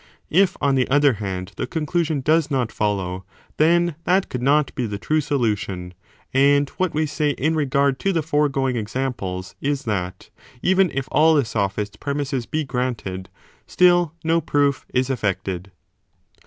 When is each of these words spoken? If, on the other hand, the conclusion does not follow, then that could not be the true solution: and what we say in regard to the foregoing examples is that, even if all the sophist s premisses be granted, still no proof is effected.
If, 0.31 0.57
on 0.59 0.73
the 0.73 0.89
other 0.89 1.13
hand, 1.21 1.51
the 1.57 1.67
conclusion 1.67 2.21
does 2.21 2.49
not 2.49 2.71
follow, 2.71 3.23
then 3.57 3.93
that 4.05 4.29
could 4.29 4.41
not 4.41 4.73
be 4.73 4.87
the 4.87 4.97
true 4.97 5.21
solution: 5.21 5.93
and 6.33 6.67
what 6.79 6.95
we 6.95 7.05
say 7.05 7.33
in 7.37 7.53
regard 7.53 7.99
to 7.99 8.11
the 8.11 8.23
foregoing 8.23 8.75
examples 8.77 9.53
is 9.61 9.83
that, 9.83 10.31
even 10.63 10.89
if 10.91 11.07
all 11.11 11.35
the 11.35 11.45
sophist 11.45 11.93
s 11.97 11.99
premisses 11.99 12.47
be 12.49 12.63
granted, 12.63 13.29
still 13.67 14.15
no 14.23 14.41
proof 14.41 14.87
is 14.91 15.11
effected. 15.11 15.71